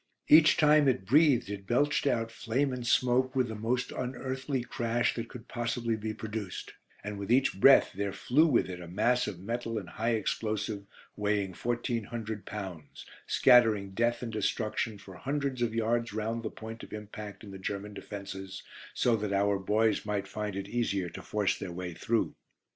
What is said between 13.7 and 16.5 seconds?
death and destruction for hundreds of yards round the